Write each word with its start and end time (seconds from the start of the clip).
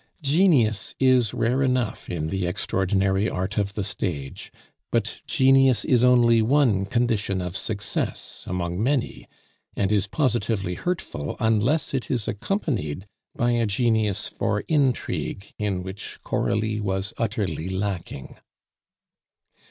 Genius 0.23 0.95
is 0.99 1.31
rare 1.31 1.61
enough 1.61 2.09
in 2.09 2.29
the 2.29 2.47
extraordinary 2.47 3.29
art 3.29 3.59
of 3.59 3.75
the 3.75 3.83
stage; 3.83 4.51
but 4.91 5.21
genius 5.27 5.85
is 5.85 6.03
only 6.03 6.41
one 6.41 6.87
condition 6.87 7.39
of 7.39 7.55
success 7.55 8.43
among 8.47 8.81
many, 8.81 9.27
and 9.75 9.91
is 9.91 10.07
positively 10.07 10.73
hurtful 10.73 11.37
unless 11.39 11.93
it 11.93 12.09
is 12.09 12.27
accompanied 12.27 13.05
by 13.35 13.51
a 13.51 13.67
genius 13.67 14.27
for 14.27 14.61
intrigue 14.61 15.45
in 15.59 15.83
which 15.83 16.17
Coralie 16.23 16.81
was 16.81 17.13
utterly 17.19 17.69
lacking. 17.69 18.37